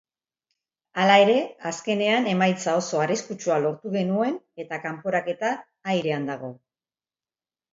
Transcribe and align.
Hala 1.01 1.17
ere, 1.25 1.35
azkenean 1.71 2.25
emaitza 2.31 2.73
oso 2.79 3.03
arriskutsua 3.03 3.59
lortu 3.67 3.93
genuen 3.99 4.41
eta 4.65 4.81
kanporaketa 4.87 5.53
airean 5.95 6.27
dago. 6.33 6.51